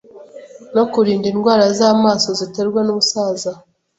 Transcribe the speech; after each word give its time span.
no 0.75 0.83
kurinda 0.91 1.25
indwara 1.33 1.65
z’amaso 1.77 2.29
ziterwa 2.39 2.79
n’ubusaza 2.83 3.51